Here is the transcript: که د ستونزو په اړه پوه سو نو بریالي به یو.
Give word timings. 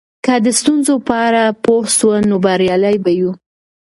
که 0.25 0.33
د 0.45 0.47
ستونزو 0.59 0.93
په 1.07 1.15
اړه 1.27 1.43
پوه 1.63 1.85
سو 1.97 2.09
نو 2.29 2.35
بریالي 2.45 2.95
به 3.03 3.11
یو. 3.19 3.31